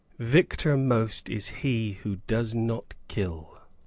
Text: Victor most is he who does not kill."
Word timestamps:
Victor 0.17 0.77
most 0.77 1.29
is 1.29 1.49
he 1.61 1.91
who 2.01 2.15
does 2.25 2.55
not 2.55 2.95
kill." 3.07 3.61